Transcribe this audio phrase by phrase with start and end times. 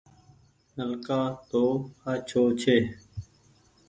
[0.75, 1.19] نلڪآ
[1.49, 1.63] تو
[2.11, 2.77] آڇو ڇي۔